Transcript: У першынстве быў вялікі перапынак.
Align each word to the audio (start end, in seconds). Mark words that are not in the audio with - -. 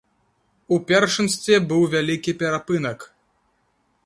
У 0.77 0.79
першынстве 0.91 1.55
быў 1.73 1.81
вялікі 1.93 2.37
перапынак. 2.41 2.99